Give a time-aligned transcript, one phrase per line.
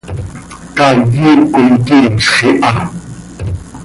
[0.77, 2.71] Caay iip coi quinzx iha.